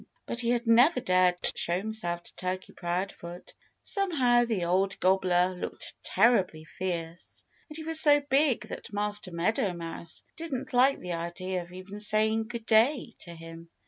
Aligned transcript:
But 0.25 0.41
he 0.41 0.49
had 0.49 0.65
never 0.65 0.99
dared 0.99 1.35
show 1.55 1.77
himself 1.77 2.23
to 2.23 2.35
Turkey 2.37 2.73
Proudfoot. 2.73 3.53
Somehow 3.83 4.45
the 4.45 4.65
old 4.65 4.99
gobbler 4.99 5.55
looked 5.55 5.93
terribly 6.03 6.65
fierce. 6.65 7.43
And 7.69 7.77
he 7.77 7.83
was 7.83 7.99
so 7.99 8.19
big 8.19 8.61
that 8.69 8.91
Master 8.91 9.31
Meadow 9.31 9.73
Mouse 9.73 10.23
didn't 10.37 10.73
like 10.73 10.99
the 10.99 11.13
idea 11.13 11.61
of 11.61 11.71
even 11.71 11.99
saying 11.99 12.47
"Good 12.47 12.65
day!" 12.65 13.13
to 13.19 13.35
him. 13.35 13.69